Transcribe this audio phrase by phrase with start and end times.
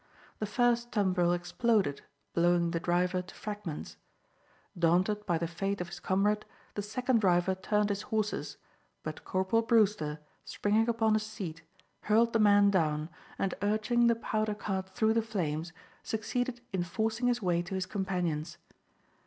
[0.39, 2.01] The first tumbril exploded,
[2.33, 3.97] blowing the driver to fragments.
[4.75, 6.43] Daunted by the fate of his comrade,
[6.73, 8.57] the second driver turned his horses,
[9.03, 11.61] but Corporal Brewster, springing upon his seat,
[12.05, 15.71] hurled the man down, and urging the powder cart through the flames,
[16.01, 18.57] succeeded in forcing his way to his companions.